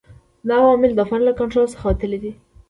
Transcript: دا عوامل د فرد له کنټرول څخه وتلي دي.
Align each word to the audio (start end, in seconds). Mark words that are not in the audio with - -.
دا 0.47 0.55
عوامل 0.63 0.91
د 0.95 1.01
فرد 1.09 1.23
له 1.27 1.33
کنټرول 1.39 1.67
څخه 1.73 1.85
وتلي 1.87 2.17
دي. 2.23 2.31